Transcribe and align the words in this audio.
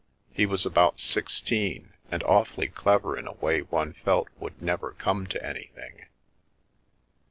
He 0.33 0.47
was 0.47 0.65
about 0.65 0.99
sixteen, 0.99 1.93
and 2.09 2.23
awfully 2.23 2.67
clever 2.69 3.15
in 3.15 3.27
a 3.27 3.33
way 3.33 3.61
one 3.61 3.93
felt 3.93 4.29
would 4.39 4.59
never 4.59 4.93
come 4.93 5.27
to 5.27 5.45
anything. 5.45 6.07